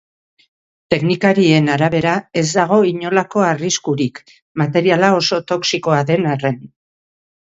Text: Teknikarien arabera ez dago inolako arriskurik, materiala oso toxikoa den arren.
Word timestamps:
Teknikarien 0.93 1.67
arabera 1.73 2.13
ez 2.41 2.45
dago 2.59 2.79
inolako 2.91 3.43
arriskurik, 3.49 4.21
materiala 4.63 5.11
oso 5.19 5.39
toxikoa 5.53 6.01
den 6.09 6.27
arren. 6.33 6.59